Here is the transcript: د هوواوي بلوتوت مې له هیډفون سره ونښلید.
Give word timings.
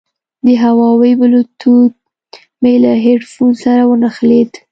د 0.45 0.47
هوواوي 0.63 1.11
بلوتوت 1.19 1.93
مې 2.61 2.73
له 2.83 2.91
هیډفون 3.05 3.51
سره 3.63 3.81
ونښلید. 3.85 4.51